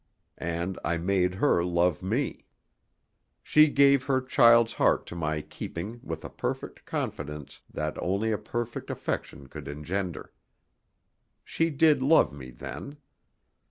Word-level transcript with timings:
And 0.39 0.79
I 0.83 0.97
made 0.97 1.35
her 1.35 1.63
love 1.63 2.01
me. 2.01 2.47
She 3.43 3.67
gave 3.69 4.05
her 4.05 4.19
child's 4.19 4.73
heart 4.73 5.05
to 5.05 5.15
my 5.15 5.41
keeping 5.41 5.99
with 6.01 6.25
a 6.25 6.29
perfect 6.31 6.85
confidence 6.85 7.61
that 7.71 7.99
only 8.01 8.31
a 8.31 8.39
perfect 8.39 8.89
affection 8.89 9.45
could 9.45 9.67
engender. 9.67 10.33
She 11.45 11.69
did 11.69 12.01
love 12.01 12.33
me 12.33 12.49
then. 12.49 12.97